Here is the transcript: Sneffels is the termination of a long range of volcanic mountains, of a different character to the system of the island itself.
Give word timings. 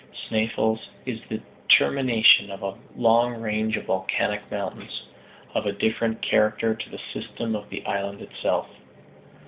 Sneffels 0.31 0.79
is 1.05 1.21
the 1.29 1.39
termination 1.69 2.49
of 2.49 2.63
a 2.63 2.73
long 2.97 3.39
range 3.39 3.77
of 3.77 3.85
volcanic 3.85 4.41
mountains, 4.49 5.03
of 5.53 5.67
a 5.67 5.71
different 5.73 6.23
character 6.23 6.73
to 6.73 6.89
the 6.89 6.97
system 7.13 7.55
of 7.55 7.69
the 7.69 7.85
island 7.85 8.19
itself. 8.19 8.67